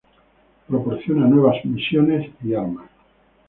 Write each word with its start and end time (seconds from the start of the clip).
Proporciona 0.67 1.27
nuevas 1.27 1.63
misiones 1.63 2.31
y 2.43 2.55
armas. 2.55 2.89